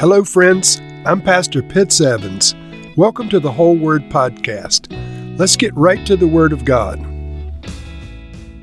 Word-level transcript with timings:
Hello, 0.00 0.22
friends. 0.22 0.80
I'm 1.04 1.20
Pastor 1.20 1.60
Pitts 1.60 2.00
Evans. 2.00 2.54
Welcome 2.96 3.28
to 3.30 3.40
the 3.40 3.50
Whole 3.50 3.76
Word 3.76 4.02
Podcast. 4.02 4.86
Let's 5.36 5.56
get 5.56 5.74
right 5.74 6.06
to 6.06 6.16
the 6.16 6.28
Word 6.28 6.52
of 6.52 6.64
God. 6.64 7.00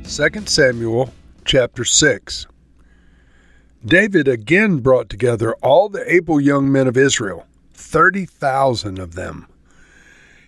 2 0.06 0.46
Samuel 0.46 1.14
chapter 1.44 1.84
6. 1.84 2.48
David 3.86 4.30
again 4.30 4.78
brought 4.78 5.10
together 5.10 5.54
all 5.56 5.90
the 5.90 6.10
able 6.10 6.40
young 6.40 6.72
men 6.72 6.88
of 6.88 6.96
Israel, 6.96 7.46
30,000 7.74 8.98
of 8.98 9.16
them. 9.16 9.46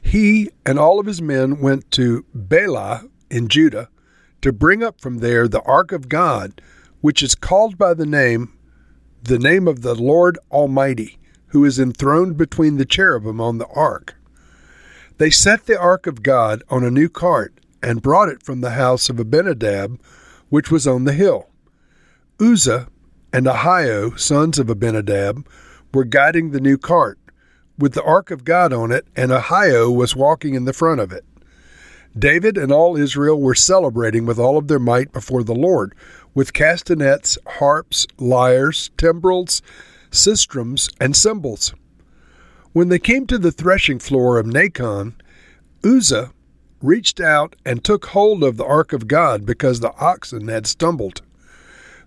He 0.02 0.50
and 0.66 0.80
all 0.80 1.02
of 1.02 1.06
his 1.06 1.22
men 1.22 1.60
went 1.60 1.92
to 1.92 2.24
Baalah 2.34 3.10
in 3.30 3.50
Judah 3.50 3.90
to 4.42 4.54
bring 4.54 4.84
up 4.84 5.02
from 5.02 5.18
there 5.18 5.50
the 5.50 5.64
ark 5.64 5.92
of 5.92 6.08
God, 6.08 6.62
which 7.02 7.22
is 7.22 7.36
called 7.36 7.78
by 7.78 7.94
the 7.94 8.06
name 8.06 8.57
the 9.22 9.40
name 9.40 9.68
of 9.68 9.82
the 9.82 9.96
Lord 9.96 10.38
Almighty, 10.52 11.18
who 11.48 11.66
is 11.66 11.80
enthroned 11.80 12.38
between 12.38 12.78
the 12.78 12.86
cherubim 12.86 13.42
on 13.42 13.58
the 13.58 13.68
ark. 13.68 14.16
They 15.18 15.30
set 15.30 15.66
the 15.66 15.80
ark 15.80 16.08
of 16.08 16.24
God 16.24 16.64
on 16.70 16.84
a 16.84 16.92
new 16.92 17.10
cart 17.10 17.54
and 17.82 18.02
brought 18.02 18.30
it 18.30 18.44
from 18.44 18.62
the 18.62 18.72
house 18.72 19.10
of 19.10 19.20
Abinadab, 19.20 20.00
which 20.50 20.72
was 20.72 20.88
on 20.88 21.06
the 21.06 21.14
hill. 21.14 21.50
Uzzah 22.40 22.88
and 23.34 23.46
Ahio, 23.46 24.18
sons 24.20 24.60
of 24.60 24.70
Abinadab, 24.70 25.48
were 25.94 26.04
guiding 26.04 26.52
the 26.52 26.62
new 26.62 26.78
cart, 26.78 27.20
with 27.78 27.94
the 27.94 28.04
ark 28.04 28.32
of 28.32 28.46
God 28.46 28.74
on 28.74 28.92
it, 28.92 29.08
and 29.16 29.32
Ahio 29.32 29.94
was 29.94 30.16
walking 30.16 30.54
in 30.54 30.66
the 30.66 30.74
front 30.74 31.02
of 31.02 31.12
it. 31.12 31.26
David 32.18 32.58
and 32.58 32.72
all 32.72 32.98
Israel 32.98 33.40
were 33.40 33.56
celebrating 33.56 34.26
with 34.26 34.40
all 34.40 34.58
of 34.58 34.68
their 34.68 34.80
might 34.80 35.12
before 35.12 35.44
the 35.44 35.56
Lord, 35.56 35.94
with 36.34 36.54
castanets, 36.54 37.38
harps, 37.46 38.08
lyres, 38.18 38.92
timbrels, 38.98 39.62
sistrums, 40.12 40.90
and 41.00 41.16
cymbals. 41.16 41.74
When 42.74 42.90
they 42.90 43.00
came 43.00 43.28
to 43.28 43.38
the 43.38 43.52
threshing 43.52 44.00
floor 44.00 44.38
of 44.38 44.46
Nacon, 44.46 45.14
Uzzah 45.84 46.32
reached 46.82 47.20
out 47.20 47.56
and 47.66 47.84
took 47.84 48.08
hold 48.08 48.44
of 48.44 48.58
the 48.58 48.66
ark 48.66 48.94
of 48.94 49.08
God 49.08 49.46
because 49.46 49.80
the 49.80 49.96
oxen 50.00 50.48
had 50.48 50.68
stumbled. 50.68 51.22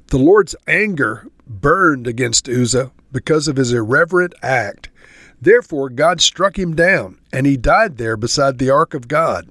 The 0.09 0.19
Lord's 0.19 0.57
anger 0.67 1.27
burned 1.47 2.07
against 2.07 2.49
Uzzah 2.49 2.93
because 3.13 3.49
of 3.49 3.57
his 3.57 3.73
irreverent 3.73 4.35
act. 4.43 4.89
Therefore, 5.41 5.89
God 5.89 6.21
struck 6.21 6.59
him 6.59 6.75
down, 6.77 7.19
and 7.33 7.47
he 7.47 7.57
died 7.57 7.97
there 7.97 8.17
beside 8.17 8.59
the 8.59 8.71
ark 8.71 8.95
of 8.95 9.09
God. 9.09 9.49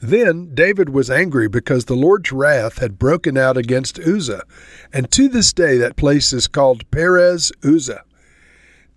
Then 0.00 0.54
David 0.54 0.90
was 0.90 1.10
angry 1.10 1.48
because 1.48 1.84
the 1.84 1.96
Lord's 1.96 2.32
wrath 2.32 2.78
had 2.78 2.98
broken 2.98 3.36
out 3.36 3.56
against 3.56 3.98
Uzzah, 3.98 4.44
and 4.92 5.10
to 5.10 5.28
this 5.28 5.52
day 5.52 5.78
that 5.78 5.96
place 5.96 6.32
is 6.32 6.46
called 6.46 6.90
Perez 6.90 7.52
Uzzah. 7.62 8.04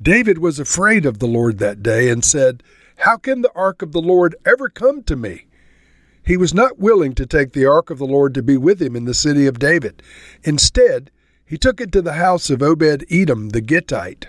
David 0.01 0.37
was 0.37 0.59
afraid 0.59 1.05
of 1.05 1.19
the 1.19 1.27
Lord 1.27 1.57
that 1.57 1.81
day 1.81 2.09
and 2.09 2.23
said, 2.23 2.61
How 2.97 3.17
can 3.17 3.41
the 3.41 3.51
ark 3.55 3.81
of 3.81 3.91
the 3.91 4.01
Lord 4.01 4.35
ever 4.45 4.69
come 4.69 5.03
to 5.03 5.15
me? 5.15 5.45
He 6.23 6.37
was 6.37 6.53
not 6.53 6.77
willing 6.77 7.13
to 7.13 7.25
take 7.25 7.53
the 7.53 7.65
ark 7.65 7.89
of 7.89 7.99
the 7.99 8.05
Lord 8.05 8.33
to 8.33 8.43
be 8.43 8.57
with 8.57 8.81
him 8.81 8.95
in 8.95 9.05
the 9.05 9.13
city 9.13 9.47
of 9.47 9.59
David. 9.59 10.03
Instead, 10.43 11.09
he 11.45 11.57
took 11.57 11.79
it 11.79 11.91
to 11.93 12.01
the 12.01 12.13
house 12.13 12.49
of 12.49 12.61
Obed 12.61 13.05
Edom 13.09 13.49
the 13.49 13.61
Gittite. 13.61 14.27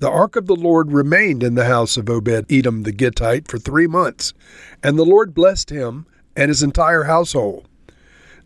The 0.00 0.10
ark 0.10 0.34
of 0.36 0.46
the 0.46 0.56
Lord 0.56 0.92
remained 0.92 1.42
in 1.42 1.54
the 1.54 1.66
house 1.66 1.96
of 1.96 2.10
Obed 2.10 2.50
Edom 2.50 2.82
the 2.82 2.92
Gittite 2.92 3.48
for 3.48 3.58
three 3.58 3.86
months, 3.86 4.34
and 4.82 4.98
the 4.98 5.04
Lord 5.04 5.34
blessed 5.34 5.70
him 5.70 6.06
and 6.36 6.48
his 6.48 6.62
entire 6.62 7.04
household. 7.04 7.68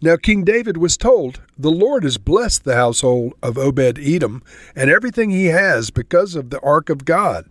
Now 0.00 0.16
King 0.16 0.44
David 0.44 0.77
was 0.77 0.96
told, 0.96 1.40
The 1.58 1.70
Lord 1.70 2.05
has 2.05 2.18
blessed 2.18 2.64
the 2.64 2.77
household 2.77 3.32
of 3.42 3.58
Obed 3.58 3.98
Edom 3.98 4.42
and 4.77 4.90
everything 4.90 5.30
he 5.30 5.46
has 5.46 5.90
because 5.90 6.34
of 6.34 6.50
the 6.50 6.60
ark 6.60 6.88
of 6.90 7.05
God. 7.05 7.46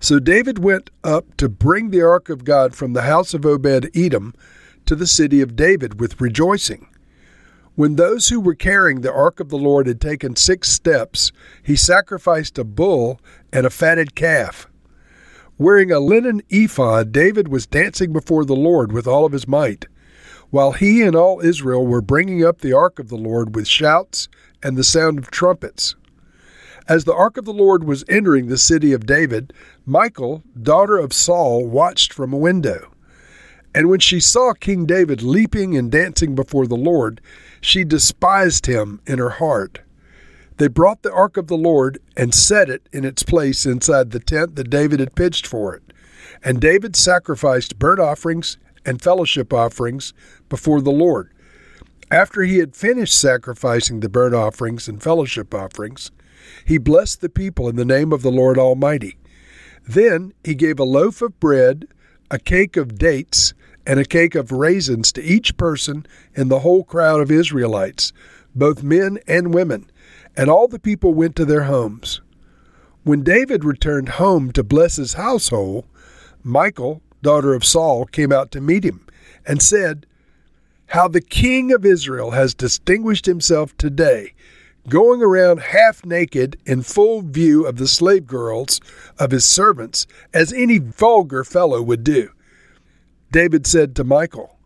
So 0.00 0.18
David 0.18 0.58
went 0.58 0.90
up 1.02 1.36
to 1.38 1.48
bring 1.48 1.90
the 1.90 2.02
ark 2.02 2.28
of 2.28 2.44
God 2.44 2.74
from 2.74 2.92
the 2.92 3.02
house 3.02 3.34
of 3.34 3.46
Obed 3.46 3.90
Edom 3.96 4.34
to 4.84 4.94
the 4.94 5.06
city 5.06 5.40
of 5.40 5.56
David 5.56 5.98
with 6.00 6.20
rejoicing. 6.20 6.88
When 7.78 7.94
those 7.94 8.28
who 8.28 8.40
were 8.40 8.56
carrying 8.56 9.02
the 9.02 9.12
ark 9.12 9.38
of 9.38 9.50
the 9.50 9.56
Lord 9.56 9.86
had 9.86 10.00
taken 10.00 10.34
six 10.34 10.68
steps, 10.68 11.30
he 11.62 11.76
sacrificed 11.76 12.58
a 12.58 12.64
bull 12.64 13.20
and 13.52 13.64
a 13.64 13.70
fatted 13.70 14.16
calf. 14.16 14.66
Wearing 15.58 15.92
a 15.92 16.00
linen 16.00 16.42
ephod, 16.48 17.12
David 17.12 17.46
was 17.46 17.68
dancing 17.68 18.12
before 18.12 18.44
the 18.44 18.56
Lord 18.56 18.90
with 18.90 19.06
all 19.06 19.24
of 19.24 19.30
his 19.30 19.46
might, 19.46 19.86
while 20.50 20.72
he 20.72 21.02
and 21.02 21.14
all 21.14 21.40
Israel 21.40 21.86
were 21.86 22.00
bringing 22.00 22.44
up 22.44 22.62
the 22.62 22.72
ark 22.72 22.98
of 22.98 23.10
the 23.10 23.16
Lord 23.16 23.54
with 23.54 23.68
shouts 23.68 24.28
and 24.60 24.76
the 24.76 24.82
sound 24.82 25.20
of 25.20 25.30
trumpets. 25.30 25.94
As 26.88 27.04
the 27.04 27.14
ark 27.14 27.36
of 27.36 27.44
the 27.44 27.52
Lord 27.52 27.84
was 27.84 28.04
entering 28.08 28.48
the 28.48 28.58
city 28.58 28.92
of 28.92 29.06
David, 29.06 29.52
Michal, 29.86 30.42
daughter 30.60 30.98
of 30.98 31.12
Saul, 31.12 31.64
watched 31.64 32.12
from 32.12 32.32
a 32.32 32.38
window. 32.38 32.90
And 33.74 33.88
when 33.88 34.00
she 34.00 34.20
saw 34.20 34.54
King 34.54 34.86
David 34.86 35.22
leaping 35.22 35.76
and 35.76 35.90
dancing 35.90 36.34
before 36.34 36.66
the 36.66 36.76
Lord, 36.76 37.20
she 37.60 37.84
despised 37.84 38.66
him 38.66 39.00
in 39.06 39.18
her 39.18 39.30
heart. 39.30 39.80
They 40.56 40.68
brought 40.68 41.02
the 41.02 41.12
ark 41.12 41.36
of 41.36 41.46
the 41.46 41.56
Lord 41.56 42.00
and 42.16 42.34
set 42.34 42.68
it 42.68 42.88
in 42.92 43.04
its 43.04 43.22
place 43.22 43.64
inside 43.64 44.10
the 44.10 44.20
tent 44.20 44.56
that 44.56 44.70
David 44.70 44.98
had 45.00 45.14
pitched 45.14 45.46
for 45.46 45.74
it. 45.74 45.82
And 46.42 46.60
David 46.60 46.96
sacrificed 46.96 47.78
burnt 47.78 48.00
offerings 48.00 48.58
and 48.84 49.00
fellowship 49.00 49.52
offerings 49.52 50.12
before 50.48 50.80
the 50.80 50.90
Lord. 50.90 51.30
After 52.10 52.42
he 52.42 52.58
had 52.58 52.74
finished 52.74 53.18
sacrificing 53.20 54.00
the 54.00 54.08
burnt 54.08 54.34
offerings 54.34 54.88
and 54.88 55.02
fellowship 55.02 55.54
offerings, 55.54 56.10
he 56.64 56.78
blessed 56.78 57.20
the 57.20 57.28
people 57.28 57.68
in 57.68 57.76
the 57.76 57.84
name 57.84 58.12
of 58.12 58.22
the 58.22 58.32
Lord 58.32 58.58
Almighty. 58.58 59.18
Then 59.86 60.32
he 60.42 60.54
gave 60.54 60.78
a 60.78 60.84
loaf 60.84 61.22
of 61.22 61.38
bread, 61.38 61.86
a 62.30 62.38
cake 62.38 62.76
of 62.76 62.98
dates, 62.98 63.52
and 63.88 63.98
a 63.98 64.04
cake 64.04 64.34
of 64.34 64.52
raisins 64.52 65.10
to 65.10 65.22
each 65.22 65.56
person 65.56 66.04
in 66.36 66.48
the 66.48 66.58
whole 66.58 66.84
crowd 66.84 67.22
of 67.22 67.30
Israelites, 67.30 68.12
both 68.54 68.82
men 68.82 69.18
and 69.26 69.54
women, 69.54 69.90
and 70.36 70.50
all 70.50 70.68
the 70.68 70.78
people 70.78 71.14
went 71.14 71.34
to 71.34 71.46
their 71.46 71.62
homes. 71.62 72.20
When 73.02 73.22
David 73.22 73.64
returned 73.64 74.10
home 74.10 74.52
to 74.52 74.62
bless 74.62 74.96
his 74.96 75.14
household, 75.14 75.86
Michal, 76.44 77.00
daughter 77.22 77.54
of 77.54 77.64
Saul, 77.64 78.04
came 78.04 78.30
out 78.30 78.50
to 78.50 78.60
meet 78.60 78.84
him 78.84 79.06
and 79.46 79.62
said, 79.62 80.04
How 80.88 81.08
the 81.08 81.22
king 81.22 81.72
of 81.72 81.86
Israel 81.86 82.32
has 82.32 82.52
distinguished 82.52 83.24
himself 83.24 83.74
today, 83.78 84.34
going 84.90 85.22
around 85.22 85.60
half 85.60 86.04
naked 86.04 86.58
in 86.66 86.82
full 86.82 87.22
view 87.22 87.66
of 87.66 87.78
the 87.78 87.88
slave 87.88 88.26
girls 88.26 88.82
of 89.18 89.30
his 89.30 89.46
servants, 89.46 90.06
as 90.34 90.52
any 90.52 90.76
vulgar 90.76 91.42
fellow 91.42 91.80
would 91.80 92.04
do. 92.04 92.30
David 93.30 93.66
said 93.66 93.94
to 93.96 94.04
Michal, 94.04 94.58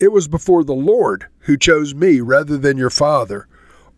It 0.00 0.12
was 0.12 0.28
before 0.28 0.64
the 0.64 0.72
Lord 0.74 1.26
who 1.40 1.56
chose 1.56 1.94
me 1.94 2.20
rather 2.20 2.56
than 2.56 2.78
your 2.78 2.90
father 2.90 3.46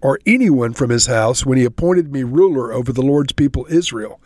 or 0.00 0.18
anyone 0.26 0.72
from 0.72 0.90
his 0.90 1.06
house 1.06 1.46
when 1.46 1.58
he 1.58 1.64
appointed 1.64 2.12
me 2.12 2.22
ruler 2.22 2.72
over 2.72 2.92
the 2.92 3.02
Lord's 3.02 3.32
people 3.32 3.66
Israel. 3.68 4.20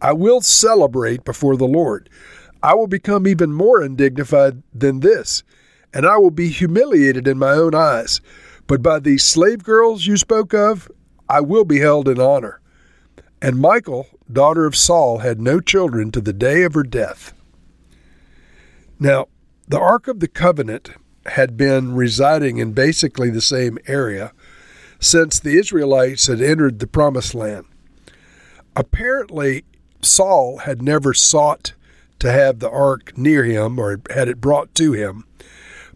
I 0.00 0.12
will 0.12 0.40
celebrate 0.40 1.24
before 1.24 1.56
the 1.56 1.66
Lord. 1.66 2.08
I 2.62 2.74
will 2.74 2.86
become 2.86 3.26
even 3.26 3.52
more 3.52 3.82
undignified 3.82 4.62
than 4.74 5.00
this, 5.00 5.42
and 5.92 6.06
I 6.06 6.16
will 6.16 6.30
be 6.30 6.48
humiliated 6.48 7.28
in 7.28 7.38
my 7.38 7.52
own 7.52 7.74
eyes. 7.74 8.20
But 8.66 8.82
by 8.82 9.00
these 9.00 9.24
slave 9.24 9.62
girls 9.62 10.06
you 10.06 10.16
spoke 10.16 10.54
of, 10.54 10.90
I 11.28 11.40
will 11.40 11.64
be 11.64 11.80
held 11.80 12.08
in 12.08 12.20
honor. 12.20 12.60
And 13.42 13.60
Michal, 13.60 14.06
daughter 14.32 14.64
of 14.64 14.74
Saul, 14.76 15.18
had 15.18 15.40
no 15.40 15.60
children 15.60 16.10
to 16.12 16.20
the 16.20 16.32
day 16.32 16.62
of 16.62 16.74
her 16.74 16.82
death. 16.82 17.32
Now, 18.98 19.28
the 19.68 19.78
Ark 19.78 20.08
of 20.08 20.20
the 20.20 20.28
Covenant 20.28 20.90
had 21.26 21.56
been 21.56 21.94
residing 21.94 22.58
in 22.58 22.72
basically 22.72 23.30
the 23.30 23.40
same 23.40 23.78
area 23.86 24.32
since 24.98 25.38
the 25.38 25.58
Israelites 25.58 26.28
had 26.28 26.40
entered 26.40 26.78
the 26.78 26.86
Promised 26.86 27.34
Land. 27.34 27.66
Apparently, 28.74 29.64
Saul 30.02 30.58
had 30.58 30.82
never 30.82 31.12
sought 31.12 31.72
to 32.18 32.30
have 32.30 32.60
the 32.60 32.70
ark 32.70 33.16
near 33.16 33.44
him 33.44 33.78
or 33.78 34.00
had 34.10 34.28
it 34.28 34.40
brought 34.40 34.74
to 34.76 34.92
him. 34.92 35.24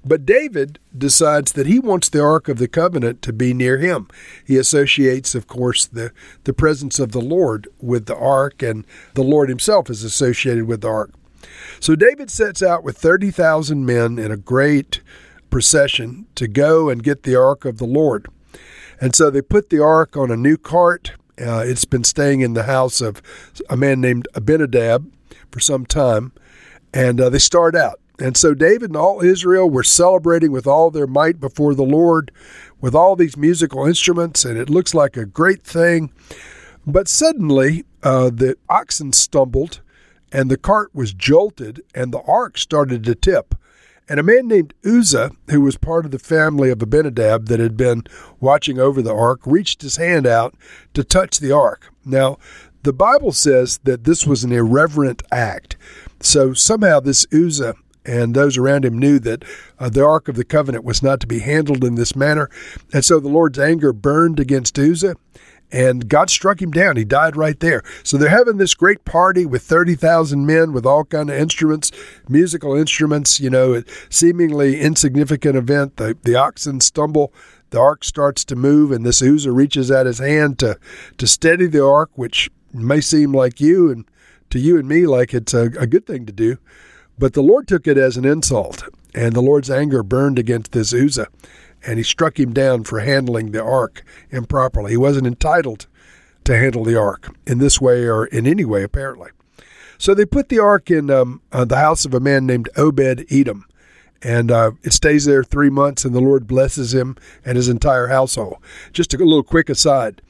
But 0.05 0.26
David 0.26 0.79
decides 0.96 1.53
that 1.53 1.67
he 1.67 1.79
wants 1.79 2.08
the 2.08 2.23
Ark 2.23 2.49
of 2.49 2.58
the 2.58 2.69
Covenant 2.69 3.20
to 3.23 3.35
be 3.35 3.53
near 3.53 3.76
him. 3.79 4.08
He 4.46 4.56
associates, 4.56 5.35
of 5.35 5.46
course, 5.46 5.87
the, 5.87 6.12
the 6.44 6.55
presence 6.55 6.99
of 6.99 7.12
the 7.12 7.20
Lord 7.20 7.69
with 7.79 8.06
the 8.06 8.17
Ark, 8.17 8.62
and 8.62 8.87
the 9.14 9.23
Lord 9.23 9.50
himself 9.50 9.91
is 9.91 10.03
associated 10.03 10.64
with 10.64 10.81
the 10.81 10.88
Ark. 10.88 11.12
So 11.81 11.97
David 11.97 12.31
sets 12.31 12.62
out 12.62 12.85
with 12.85 12.99
30,000 12.99 13.85
men 13.85 14.19
in 14.19 14.31
a 14.31 14.37
great 14.37 15.00
procession 15.50 16.26
to 16.37 16.47
go 16.47 16.88
and 16.88 17.02
get 17.02 17.23
the 17.23 17.37
ark 17.37 17.64
of 17.64 17.79
the 17.79 17.87
Lord. 17.87 18.29
And 19.00 19.14
so 19.14 19.31
they 19.31 19.43
put 19.43 19.70
the 19.70 19.82
ark 19.82 20.17
on 20.17 20.31
a 20.31 20.37
new 20.37 20.56
cart. 20.56 21.12
Uh, 21.41 21.64
it's 21.67 21.85
been 21.85 22.05
staying 22.05 22.41
in 22.41 22.52
the 22.55 22.64
house 22.64 23.00
of 23.00 23.23
a 23.69 23.76
man 23.76 24.00
named 24.00 24.29
Abinadab 24.35 25.11
for 25.50 25.61
some 25.61 25.87
time. 25.87 26.32
And 26.93 27.20
uh, 27.20 27.31
they 27.31 27.38
start 27.38 27.75
out. 27.75 28.00
And 28.20 28.37
so 28.37 28.53
David 28.53 28.91
and 28.91 28.96
all 28.96 29.23
Israel 29.23 29.70
were 29.70 29.82
celebrating 29.82 30.53
with 30.53 30.67
all 30.67 30.91
their 30.91 31.06
might 31.06 31.41
before 31.41 31.75
the 31.75 31.82
Lord 31.82 32.31
with 32.81 32.94
all 32.94 33.17
these 33.17 33.37
musical 33.37 33.87
instruments, 33.87 34.44
and 34.44 34.58
it 34.58 34.70
looks 34.70 34.94
like 34.94 35.17
a 35.17 35.26
great 35.26 35.62
thing. 35.62 36.12
But 36.87 37.08
suddenly 37.08 37.85
uh, 38.03 38.31
the 38.31 38.56
oxen 38.69 39.12
stumbled, 39.12 39.81
and 40.32 40.50
the 40.50 40.56
cart 40.56 40.91
was 40.94 41.12
jolted, 41.12 41.82
and 41.94 42.12
the 42.12 42.23
ark 42.23 42.59
started 42.59 43.05
to 43.05 43.15
tip. 43.15 43.55
And 44.09 44.19
a 44.19 44.25
man 44.25 44.49
named 44.49 44.75
Uzzah, 44.85 45.31
who 45.50 45.61
was 45.61 45.77
part 45.77 46.05
of 46.05 46.11
the 46.11 46.19
family 46.19 46.71
of 46.71 46.82
Abinadab 46.82 47.47
that 47.47 47.61
had 47.61 47.77
been 47.77 48.03
watching 48.41 48.79
over 48.79 49.03
the 49.03 49.15
ark, 49.15 49.41
reached 49.44 49.82
his 49.82 49.97
hand 49.97 50.27
out 50.27 50.55
to 50.94 51.05
touch 51.05 51.38
the 51.38 51.53
ark. 51.53 51.93
Now, 52.05 52.38
the 52.82 52.93
Bible 52.93 53.31
says 53.31 53.79
that 53.85 54.05
this 54.05 54.27
was 54.27 54.43
an 54.43 54.53
irreverent 54.53 55.23
act. 55.31 55.77
So 56.21 56.53
somehow 56.55 57.00
this 57.00 57.27
Uzzah 57.32 57.75
and 58.05 58.35
those 58.35 58.56
around 58.56 58.85
him 58.85 58.99
knew 58.99 59.19
that 59.21 59.44
uh, 59.79 59.91
the 59.91 60.05
Ark 60.05 60.29
of 60.29 60.37
the 60.37 60.44
Covenant 60.44 60.85
was 60.85 61.03
not 61.03 61.21
to 61.21 61.27
be 61.27 61.41
handled 61.41 61.85
in 61.85 61.94
this 61.94 62.17
manner. 62.17 62.49
And 62.93 63.05
so 63.05 63.21
the 63.21 63.29
Lord's 63.29 63.59
anger 63.59 63.93
burned 63.93 64.41
against 64.41 64.79
Uzzah, 64.79 65.17
and 65.72 66.08
God 66.08 66.31
struck 66.31 66.61
him 66.61 66.70
down. 66.70 66.96
He 66.96 67.05
died 67.05 67.37
right 67.37 67.58
there. 67.61 67.82
So 68.02 68.17
they're 68.17 68.28
having 68.28 68.56
this 68.56 68.75
great 68.75 69.05
party 69.05 69.46
with 69.46 69.62
30,000 69.62 70.44
men 70.44 70.72
with 70.72 70.87
all 70.87 71.05
kind 71.05 71.31
of 71.31 71.37
instruments, 71.37 71.93
musical 72.28 72.75
instruments, 72.75 73.40
you 73.40 73.50
know, 73.50 73.82
seemingly 74.08 74.81
insignificant 74.81 75.56
event. 75.56 75.96
The, 75.96 76.17
the 76.22 76.34
oxen 76.34 76.81
stumble 76.81 77.32
the 77.70 77.81
ark 77.81 78.05
starts 78.05 78.44
to 78.46 78.56
move, 78.56 78.90
and 78.90 79.06
this 79.06 79.22
Uzzah 79.22 79.52
reaches 79.52 79.90
out 79.90 80.06
his 80.06 80.19
hand 80.19 80.58
to 80.58 80.78
to 81.19 81.26
steady 81.26 81.67
the 81.67 81.84
ark, 81.84 82.11
which 82.14 82.50
may 82.72 83.00
seem 83.00 83.32
like 83.32 83.61
you 83.61 83.90
and 83.90 84.05
to 84.50 84.58
you 84.58 84.78
and 84.78 84.88
me 84.88 85.06
like 85.06 85.32
it's 85.32 85.55
a, 85.55 85.70
a 85.78 85.87
good 85.87 86.06
thing 86.06 86.26
to 86.26 86.32
do. 86.32 86.58
But 87.19 87.34
the 87.34 87.43
Lord 87.43 87.69
took 87.69 87.87
it 87.87 87.96
as 87.96 88.17
an 88.17 88.25
insult, 88.25 88.82
and 89.14 89.34
the 89.34 89.40
Lord's 89.40 89.70
anger 89.70 90.02
burned 90.02 90.38
against 90.38 90.72
this 90.72 90.93
Uzzah, 90.93 91.28
and 91.87 91.99
he 91.99 92.03
struck 92.03 92.38
him 92.38 92.53
down 92.53 92.85
for 92.85 93.00
handling 93.00 93.53
the 93.53 93.62
ark 93.62 94.03
improperly. 94.31 94.93
He 94.93 94.97
wasn't 94.97 95.27
entitled 95.27 95.87
to 96.44 96.56
handle 96.56 96.85
the 96.85 96.99
ark 96.99 97.35
in 97.47 97.59
this 97.59 97.81
way 97.81 98.06
or 98.06 98.27
in 98.27 98.47
any 98.47 98.65
way, 98.65 98.82
apparently. 98.82 99.31
So 99.99 100.15
they 100.15 100.25
put 100.25 100.49
the 100.49 100.59
ark 100.59 100.91
in 100.91 101.11
um, 101.11 101.43
uh, 101.53 101.65
the 101.65 101.77
house 101.77 102.05
of 102.05 102.15
a 102.15 102.21
man 102.21 102.47
named 102.47 102.71
Obed 102.77 103.27
Edom. 103.31 103.67
And 104.23 104.50
uh, 104.50 104.73
it 104.82 104.93
stays 104.93 105.25
there 105.25 105.43
three 105.43 105.71
months, 105.71 106.05
and 106.05 106.15
the 106.15 106.21
Lord 106.21 106.47
blesses 106.47 106.93
him 106.94 107.17
and 107.44 107.56
his 107.56 107.69
entire 107.71 108.09
household. 108.09 108.59
Just 108.93 109.15
a 109.15 109.19
little 109.19 109.43
quick 109.43 109.71
aside 109.71 110.21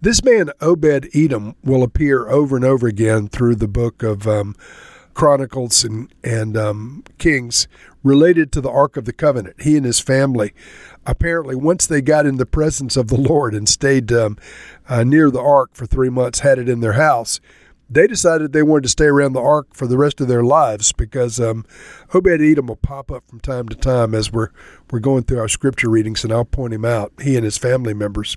this 0.00 0.22
man, 0.22 0.50
Obed 0.60 1.08
Edom, 1.14 1.56
will 1.64 1.82
appear 1.82 2.28
over 2.28 2.56
and 2.56 2.64
over 2.64 2.86
again 2.86 3.28
through 3.28 3.56
the 3.56 3.68
book 3.68 4.02
of 4.02 4.26
um, 4.26 4.54
Chronicles 5.14 5.84
and, 5.84 6.12
and 6.22 6.56
um, 6.56 7.04
Kings 7.18 7.66
related 8.06 8.52
to 8.52 8.60
the 8.60 8.70
Ark 8.70 8.96
of 8.96 9.04
the 9.04 9.12
Covenant. 9.12 9.60
He 9.60 9.76
and 9.76 9.84
his 9.84 10.00
family, 10.00 10.54
apparently, 11.04 11.56
once 11.56 11.86
they 11.86 12.00
got 12.00 12.24
in 12.24 12.36
the 12.36 12.46
presence 12.46 12.96
of 12.96 13.08
the 13.08 13.16
Lord 13.20 13.54
and 13.54 13.68
stayed 13.68 14.12
um, 14.12 14.38
uh, 14.88 15.04
near 15.04 15.30
the 15.30 15.40
Ark 15.40 15.70
for 15.74 15.86
three 15.86 16.10
months, 16.10 16.40
had 16.40 16.58
it 16.58 16.68
in 16.68 16.80
their 16.80 16.92
house, 16.92 17.40
they 17.90 18.06
decided 18.06 18.52
they 18.52 18.62
wanted 18.62 18.84
to 18.84 18.88
stay 18.88 19.04
around 19.04 19.32
the 19.32 19.40
ark 19.40 19.68
for 19.72 19.86
the 19.86 19.96
rest 19.96 20.20
of 20.20 20.26
their 20.26 20.42
lives 20.42 20.90
because 20.90 21.38
um, 21.38 21.64
Obed 22.12 22.40
Edom 22.42 22.66
will 22.66 22.74
pop 22.74 23.12
up 23.12 23.28
from 23.28 23.38
time 23.38 23.68
to 23.68 23.76
time 23.76 24.12
as 24.12 24.32
we're 24.32 24.48
we're 24.90 24.98
going 24.98 25.22
through 25.22 25.38
our 25.38 25.46
scripture 25.46 25.88
readings, 25.88 26.24
and 26.24 26.32
I'll 26.32 26.44
point 26.44 26.74
him 26.74 26.84
out. 26.84 27.12
He 27.22 27.36
and 27.36 27.44
his 27.44 27.56
family 27.58 27.94
members. 27.94 28.36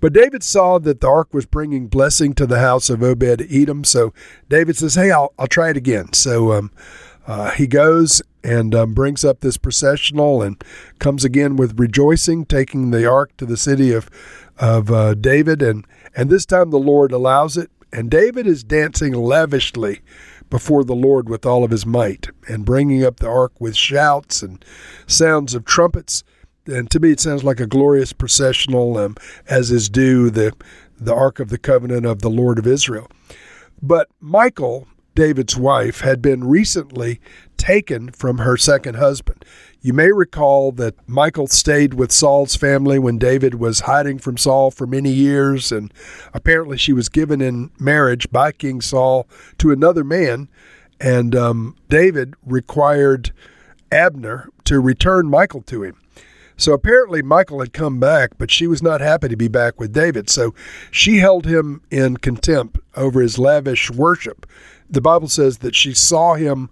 But 0.00 0.12
David 0.12 0.42
saw 0.42 0.78
that 0.78 1.00
the 1.00 1.08
ark 1.08 1.32
was 1.32 1.46
bringing 1.46 1.86
blessing 1.86 2.34
to 2.34 2.46
the 2.46 2.58
house 2.58 2.90
of 2.90 3.02
Obed 3.02 3.46
Edom. 3.50 3.84
So 3.84 4.12
David 4.48 4.76
says, 4.76 4.94
Hey, 4.94 5.10
I'll, 5.10 5.32
I'll 5.38 5.46
try 5.46 5.70
it 5.70 5.76
again. 5.76 6.12
So 6.12 6.52
um, 6.52 6.70
uh, 7.26 7.50
he 7.50 7.66
goes 7.66 8.22
and 8.46 8.76
um, 8.76 8.94
brings 8.94 9.24
up 9.24 9.40
this 9.40 9.56
processional 9.56 10.40
and 10.40 10.62
comes 11.00 11.24
again 11.24 11.56
with 11.56 11.80
rejoicing, 11.80 12.46
taking 12.46 12.92
the 12.92 13.04
ark 13.04 13.36
to 13.38 13.44
the 13.44 13.56
city 13.56 13.92
of, 13.92 14.08
of 14.56 14.90
uh, 14.90 15.14
David. 15.14 15.62
And, 15.62 15.84
and 16.14 16.30
this 16.30 16.46
time 16.46 16.70
the 16.70 16.78
Lord 16.78 17.10
allows 17.10 17.56
it. 17.56 17.70
And 17.92 18.08
David 18.08 18.46
is 18.46 18.62
dancing 18.62 19.12
lavishly 19.12 20.00
before 20.48 20.84
the 20.84 20.94
Lord 20.94 21.28
with 21.28 21.44
all 21.44 21.64
of 21.64 21.72
his 21.72 21.84
might 21.84 22.28
and 22.46 22.64
bringing 22.64 23.04
up 23.04 23.16
the 23.16 23.28
ark 23.28 23.60
with 23.60 23.74
shouts 23.74 24.42
and 24.42 24.64
sounds 25.08 25.54
of 25.54 25.64
trumpets 25.64 26.22
and 26.68 26.90
to 26.90 26.98
me 26.98 27.12
it 27.12 27.20
sounds 27.20 27.44
like 27.44 27.60
a 27.60 27.66
glorious 27.66 28.12
processional, 28.12 28.98
um, 28.98 29.14
as 29.48 29.70
is 29.70 29.88
due 29.88 30.30
the 30.30 30.52
the 30.98 31.14
Ark 31.14 31.38
of 31.38 31.48
the 31.48 31.58
Covenant 31.58 32.06
of 32.06 32.22
the 32.22 32.28
Lord 32.28 32.58
of 32.58 32.66
Israel. 32.66 33.08
But 33.80 34.08
Michal, 34.20 34.88
David's 35.16 35.56
wife, 35.56 36.02
had 36.02 36.22
been 36.22 36.44
recently 36.44 37.20
taken 37.56 38.10
from 38.12 38.38
her 38.38 38.56
second 38.56 38.94
husband. 38.94 39.44
You 39.80 39.92
may 39.92 40.12
recall 40.12 40.70
that 40.72 40.94
Michal 41.08 41.48
stayed 41.48 41.94
with 41.94 42.12
Saul's 42.12 42.54
family 42.54 42.98
when 42.98 43.18
David 43.18 43.54
was 43.54 43.80
hiding 43.80 44.18
from 44.18 44.36
Saul 44.36 44.70
for 44.70 44.86
many 44.86 45.10
years, 45.10 45.72
and 45.72 45.92
apparently 46.32 46.76
she 46.76 46.92
was 46.92 47.08
given 47.08 47.40
in 47.40 47.70
marriage 47.80 48.30
by 48.30 48.52
King 48.52 48.80
Saul 48.80 49.26
to 49.58 49.72
another 49.72 50.04
man, 50.04 50.48
and 51.00 51.34
um, 51.34 51.76
David 51.88 52.34
required 52.44 53.32
Abner 53.90 54.48
to 54.64 54.80
return 54.80 55.30
Michal 55.30 55.62
to 55.62 55.82
him. 55.82 55.96
So 56.56 56.72
apparently 56.72 57.22
Michal 57.22 57.60
had 57.60 57.72
come 57.72 58.00
back, 58.00 58.32
but 58.38 58.50
she 58.50 58.66
was 58.66 58.82
not 58.82 59.00
happy 59.00 59.28
to 59.28 59.36
be 59.36 59.48
back 59.48 59.78
with 59.78 59.92
David. 59.92 60.30
So 60.30 60.54
she 60.90 61.18
held 61.18 61.46
him 61.46 61.82
in 61.90 62.16
contempt 62.16 62.78
over 62.94 63.20
his 63.20 63.38
lavish 63.38 63.90
worship. 63.90 64.46
The 64.88 65.02
Bible 65.02 65.28
says 65.28 65.58
that 65.58 65.74
she 65.74 65.92
saw 65.92 66.34
him 66.34 66.70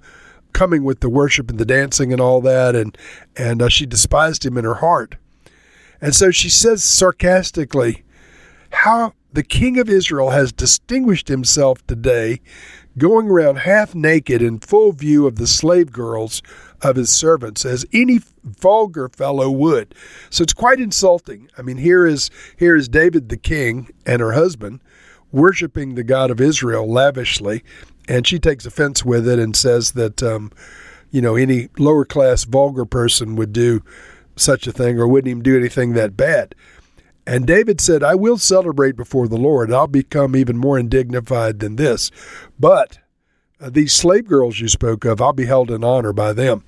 coming 0.52 0.84
with 0.84 1.00
the 1.00 1.10
worship 1.10 1.50
and 1.50 1.58
the 1.58 1.66
dancing 1.66 2.12
and 2.12 2.20
all 2.20 2.40
that, 2.40 2.74
and 2.74 2.96
and 3.36 3.60
uh, 3.60 3.68
she 3.68 3.86
despised 3.86 4.46
him 4.46 4.56
in 4.56 4.64
her 4.64 4.74
heart. 4.74 5.16
And 6.00 6.14
so 6.14 6.30
she 6.30 6.48
says 6.48 6.82
sarcastically, 6.82 8.04
"How 8.70 9.14
the 9.32 9.42
king 9.42 9.78
of 9.78 9.90
Israel 9.90 10.30
has 10.30 10.52
distinguished 10.52 11.28
himself 11.28 11.84
today, 11.86 12.40
going 12.96 13.28
around 13.28 13.56
half 13.56 13.94
naked 13.94 14.40
in 14.40 14.60
full 14.60 14.92
view 14.92 15.26
of 15.26 15.36
the 15.36 15.46
slave 15.46 15.90
girls 15.90 16.40
of 16.84 16.96
his 16.96 17.10
servants 17.10 17.64
as 17.64 17.86
any 17.92 18.20
vulgar 18.44 19.08
fellow 19.08 19.50
would. 19.50 19.94
So 20.30 20.42
it's 20.42 20.52
quite 20.52 20.78
insulting. 20.78 21.48
I 21.56 21.62
mean, 21.62 21.78
here 21.78 22.06
is 22.06 22.30
here 22.56 22.76
is 22.76 22.88
David 22.88 23.28
the 23.28 23.36
king 23.36 23.90
and 24.06 24.20
her 24.20 24.32
husband 24.32 24.80
worshiping 25.32 25.94
the 25.94 26.04
God 26.04 26.30
of 26.30 26.40
Israel 26.40 26.88
lavishly, 26.90 27.64
and 28.06 28.26
she 28.26 28.38
takes 28.38 28.66
offense 28.66 29.04
with 29.04 29.26
it 29.26 29.38
and 29.38 29.56
says 29.56 29.92
that 29.92 30.22
um, 30.22 30.52
you 31.10 31.20
know 31.20 31.34
any 31.34 31.68
lower 31.78 32.04
class 32.04 32.44
vulgar 32.44 32.84
person 32.84 33.34
would 33.36 33.52
do 33.52 33.82
such 34.36 34.66
a 34.66 34.72
thing 34.72 34.98
or 34.98 35.08
wouldn't 35.08 35.30
even 35.30 35.42
do 35.42 35.56
anything 35.56 35.94
that 35.94 36.16
bad. 36.16 36.54
And 37.26 37.46
David 37.46 37.80
said, 37.80 38.02
I 38.02 38.14
will 38.14 38.36
celebrate 38.36 38.96
before 38.96 39.28
the 39.28 39.38
Lord. 39.38 39.72
I'll 39.72 39.86
become 39.86 40.36
even 40.36 40.58
more 40.58 40.78
indignified 40.78 41.58
than 41.60 41.76
this. 41.76 42.10
But 42.58 42.98
Uh, 43.60 43.70
these 43.70 43.92
slave 43.92 44.26
girls 44.26 44.58
you 44.58 44.68
spoke 44.68 45.04
of, 45.04 45.20
I'll 45.20 45.32
be 45.32 45.46
held 45.46 45.70
in 45.70 45.84
honor 45.84 46.12
by 46.12 46.32
them. 46.32 46.64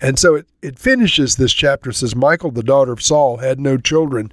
And 0.00 0.18
so 0.18 0.34
it, 0.36 0.46
it 0.62 0.78
finishes 0.78 1.36
this 1.36 1.52
chapter, 1.52 1.92
says, 1.92 2.16
Michal, 2.16 2.50
the 2.50 2.62
daughter 2.62 2.92
of 2.92 3.02
Saul, 3.02 3.38
had 3.38 3.60
no 3.60 3.76
children 3.76 4.32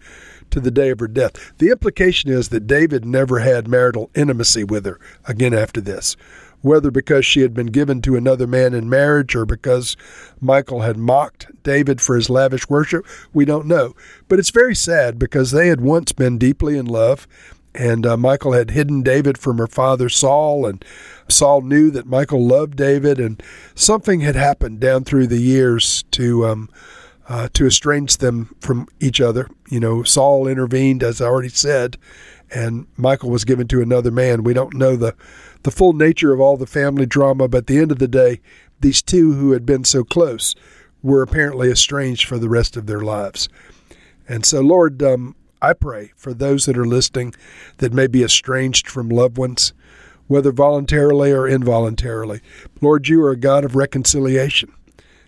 to 0.52 0.60
the 0.62 0.72
day 0.72 0.90
of 0.90 1.00
her 1.00 1.08
death. 1.08 1.54
The 1.58 1.70
implication 1.70 2.32
is 2.32 2.50
that 2.50 2.68
David 2.68 3.06
never 3.06 3.40
had 3.40 3.68
marital 3.68 4.10
intimacy 4.16 4.64
with 4.64 4.86
her 4.86 5.00
again 5.26 5.54
after 5.54 5.82
this. 5.82 6.16
Whether 6.62 6.90
because 6.90 7.26
she 7.26 7.42
had 7.42 7.54
been 7.54 7.68
given 7.68 8.02
to 8.02 8.16
another 8.16 8.48
man 8.48 8.74
in 8.74 8.90
marriage 8.90 9.36
or 9.36 9.46
because 9.46 9.96
Michal 10.42 10.82
had 10.82 10.98
mocked 10.98 11.48
David 11.64 12.02
for 12.02 12.16
his 12.16 12.30
lavish 12.30 12.68
worship, 12.68 13.06
we 13.34 13.46
don't 13.46 13.68
know. 13.68 13.96
But 14.28 14.40
it's 14.40 14.50
very 14.50 14.76
sad 14.76 15.20
because 15.20 15.52
they 15.52 15.68
had 15.68 15.82
once 15.82 16.14
been 16.14 16.38
deeply 16.38 16.78
in 16.78 16.86
love 16.86 17.28
and 17.78 18.08
uh, 18.08 18.18
Michal 18.18 18.54
had 18.54 18.72
hidden 18.72 19.04
David 19.04 19.38
from 19.38 19.60
her 19.60 19.68
father 19.68 20.10
Saul, 20.10 20.66
and 20.66 20.84
Saul 21.30 21.62
knew 21.62 21.92
that 21.92 22.08
Michal 22.08 22.44
loved 22.44 22.76
David, 22.76 23.20
and 23.20 23.42
something 23.76 24.22
had 24.22 24.36
happened 24.36 24.80
down 24.80 25.04
through 25.04 25.28
the 25.28 25.40
years 25.40 26.04
to 26.12 26.48
um, 26.48 26.70
uh, 27.30 27.50
to 27.54 27.68
estrange 27.68 28.18
them 28.18 28.56
from 28.60 28.88
each 29.00 29.22
other. 29.22 29.48
You 29.70 29.80
know, 29.80 30.02
Saul 30.02 30.48
intervened, 30.48 31.04
as 31.04 31.22
I 31.22 31.28
already 31.28 31.50
said, 31.50 31.98
and 32.50 32.88
Michal 32.98 33.30
was 33.30 33.46
given 33.46 33.68
to 33.68 33.82
another 33.82 34.12
man. 34.12 34.44
We 34.44 34.54
don't 34.54 34.74
know 34.74 34.96
the 34.96 35.16
the 35.62 35.72
full 35.72 35.94
nature 35.94 36.34
of 36.34 36.42
all 36.42 36.58
the 36.58 36.66
family 36.66 37.06
drama, 37.06 37.48
but 37.48 37.60
at 37.60 37.68
the 37.68 37.78
end 37.78 37.92
of 37.92 38.00
the 38.00 38.08
day, 38.08 38.42
these 38.80 39.04
two 39.04 39.34
who 39.34 39.52
had 39.52 39.68
been 39.68 39.84
so 39.84 40.04
close 40.04 40.56
were 41.04 41.22
apparently 41.22 41.70
estranged 41.70 42.28
for 42.28 42.40
the 42.40 42.50
rest 42.50 42.76
of 42.76 42.88
their 42.88 43.02
lives. 43.02 43.50
And 44.28 44.46
so, 44.46 44.62
Lord, 44.62 45.02
um, 45.04 45.36
I 45.62 45.74
pray 45.74 46.12
for 46.16 46.34
those 46.34 46.66
that 46.66 46.78
are 46.78 46.86
listening 46.86 47.34
that 47.78 47.94
may 47.94 48.08
be 48.08 48.24
estranged 48.24 48.88
from 48.88 49.10
loved 49.10 49.38
ones, 49.38 49.74
whether 50.28 50.52
voluntarily 50.52 51.32
or 51.32 51.48
involuntarily. 51.48 52.42
Lord, 52.82 53.08
you 53.08 53.22
are 53.24 53.32
a 53.32 53.38
God 53.38 53.66
of 53.66 53.76
reconciliation. 53.76 54.72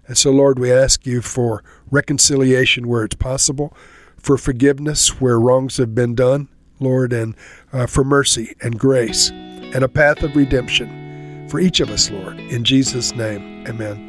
And 0.07 0.17
so, 0.17 0.31
Lord, 0.31 0.59
we 0.59 0.71
ask 0.71 1.05
you 1.05 1.21
for 1.21 1.63
reconciliation 1.91 2.87
where 2.87 3.03
it's 3.03 3.15
possible, 3.15 3.75
for 4.17 4.37
forgiveness 4.37 5.21
where 5.21 5.39
wrongs 5.39 5.77
have 5.77 5.93
been 5.93 6.15
done, 6.15 6.49
Lord, 6.79 7.13
and 7.13 7.35
uh, 7.71 7.85
for 7.85 8.03
mercy 8.03 8.55
and 8.61 8.79
grace 8.79 9.29
and 9.29 9.83
a 9.83 9.87
path 9.87 10.23
of 10.23 10.35
redemption 10.35 11.47
for 11.47 11.59
each 11.59 11.79
of 11.79 11.89
us, 11.89 12.09
Lord. 12.09 12.39
In 12.39 12.63
Jesus' 12.63 13.13
name, 13.13 13.67
amen. 13.67 14.08